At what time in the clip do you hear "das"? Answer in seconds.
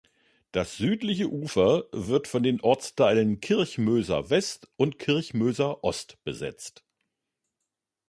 0.51-0.77